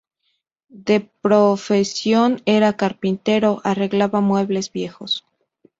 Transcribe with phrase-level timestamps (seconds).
[0.87, 5.27] De profesión era carpintero: arreglaba muebles viejos.